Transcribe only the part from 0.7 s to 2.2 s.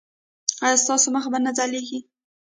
ستاسو مخ به نه ځلیږي؟